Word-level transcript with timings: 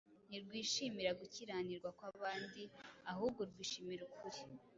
Ntirwishimira 0.29 1.11
gukiranirwa 1.19 1.89
kw’abandi, 1.97 2.61
ahubwo 3.11 3.41
rwishimira 3.49 4.01
ukuri; 4.09 4.39